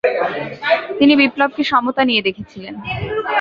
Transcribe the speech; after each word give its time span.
তিনি 0.99 1.13
বিপ্লবকে 1.15 1.63
সমতা 1.63 2.01
নিয়ে 2.05 2.25
দেখেছিলেন। 2.27 2.73